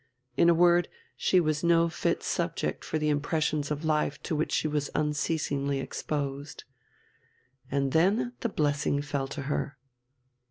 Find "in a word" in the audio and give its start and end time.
0.35-0.87